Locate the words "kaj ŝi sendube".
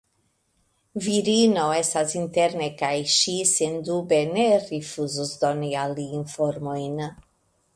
2.79-4.19